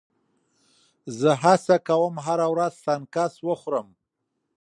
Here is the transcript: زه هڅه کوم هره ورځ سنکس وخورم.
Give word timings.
زه 1.19 1.31
هڅه 1.43 1.75
کوم 1.87 2.13
هره 2.25 2.47
ورځ 2.53 2.73
سنکس 2.85 3.33
وخورم. 3.47 3.87